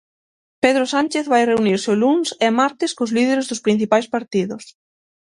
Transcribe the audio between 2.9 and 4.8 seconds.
cos líderes dos principais partidos.